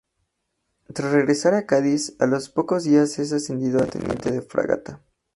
Tras 0.95 1.11
regresar 1.11 1.53
a 1.53 1.67
Cádiz 1.67 2.15
a 2.19 2.25
los 2.25 2.49
pocos 2.49 2.85
días 2.85 3.19
es 3.19 3.33
ascendido 3.33 3.83
a 3.83 3.85
teniente 3.85 4.31
de 4.31 4.41
fragata. 4.41 4.99